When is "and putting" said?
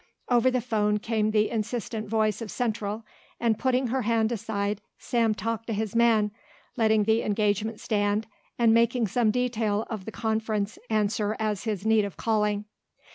3.39-3.89